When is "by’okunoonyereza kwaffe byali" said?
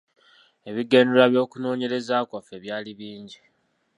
1.31-2.91